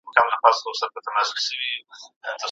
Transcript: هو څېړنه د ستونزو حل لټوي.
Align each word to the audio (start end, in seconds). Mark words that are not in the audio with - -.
هو 0.07 0.11
څېړنه 0.15 0.37
د 0.43 0.45
ستونزو 0.57 1.11
حل 1.13 1.27
لټوي. 1.31 1.73